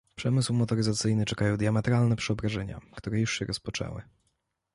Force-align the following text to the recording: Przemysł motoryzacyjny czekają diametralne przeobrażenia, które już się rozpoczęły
Przemysł 0.15 0.53
motoryzacyjny 0.53 1.25
czekają 1.25 1.57
diametralne 1.57 2.15
przeobrażenia, 2.15 2.79
które 3.01 3.19
już 3.19 3.39
się 3.39 3.45
rozpoczęły 3.45 4.01